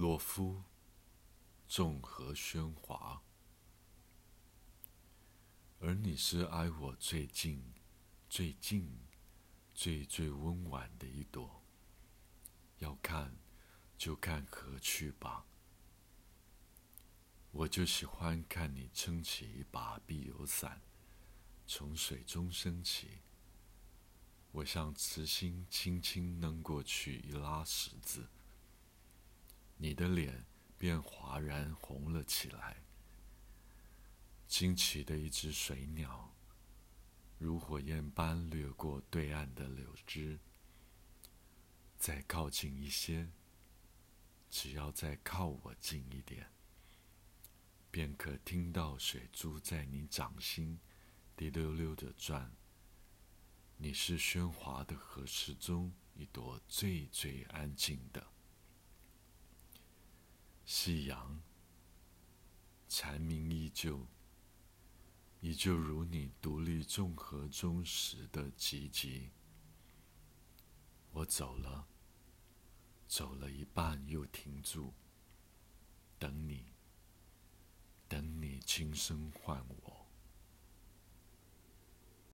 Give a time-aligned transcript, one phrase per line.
[0.00, 0.62] 洛夫，
[1.68, 3.20] 众河喧哗，
[5.78, 7.62] 而你是挨我最近、
[8.30, 8.98] 最近、
[9.74, 11.62] 最最温婉的一朵。
[12.78, 13.36] 要看，
[13.98, 15.44] 就看河去吧。
[17.50, 20.80] 我就喜欢看你撑起一把碧油伞，
[21.66, 23.18] 从水中升起。
[24.52, 28.30] 我像慈心轻轻扔过去一拉十字，
[29.82, 30.44] 你的脸
[30.76, 32.82] 便哗然红了起来。
[34.46, 36.36] 惊奇的一只水鸟，
[37.38, 40.38] 如火焰般掠过对岸的柳枝。
[41.98, 43.30] 再靠近一些，
[44.50, 46.50] 只要再靠我近一点，
[47.90, 50.78] 便可听到水珠在你掌心
[51.34, 52.54] 滴溜溜的转。
[53.78, 58.26] 你是喧哗的河池中一朵最最安静的。
[60.82, 61.38] 夕阳，
[62.88, 64.06] 蝉鸣依旧，
[65.42, 69.28] 依旧如你独立众河中时的寂寂。
[71.12, 71.86] 我走了，
[73.06, 74.94] 走了一半又停住，
[76.18, 76.72] 等你，
[78.08, 79.89] 等你轻声唤我。